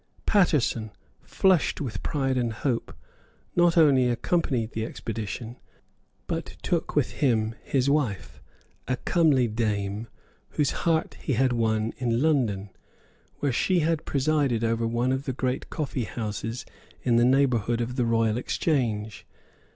[0.25, 0.89] Paterson,
[1.21, 2.91] flushed with pride and hope,
[3.55, 5.57] not only accompanied the expedition,
[6.25, 8.41] but took with him his wife,
[8.87, 10.07] a comely dame,
[10.57, 12.71] whose heart he had won in London,
[13.41, 16.65] where she had presided over one of the great coffeehouses
[17.03, 19.27] in the neighbourhood of the Royal Exchange.